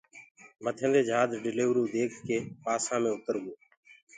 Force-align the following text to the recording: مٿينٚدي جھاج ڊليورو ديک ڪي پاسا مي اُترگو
مٿينٚدي 0.63 1.01
جھاج 1.09 1.29
ڊليورو 1.43 1.83
ديک 1.93 2.11
ڪي 2.25 2.37
پاسا 2.63 2.95
مي 3.01 3.09
اُترگو 3.15 3.53